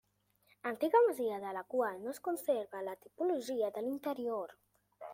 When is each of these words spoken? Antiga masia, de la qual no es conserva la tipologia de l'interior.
Antiga 0.69 1.01
masia, 1.07 1.37
de 1.43 1.51
la 1.59 1.63
qual 1.75 2.01
no 2.05 2.15
es 2.15 2.21
conserva 2.31 2.83
la 2.91 2.99
tipologia 3.07 3.73
de 3.79 3.89
l'interior. 3.89 4.61